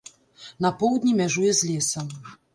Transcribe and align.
На 0.65 0.71
поўдні 0.79 1.13
мяжуе 1.21 1.53
з 1.61 1.71
лесам. 1.71 2.11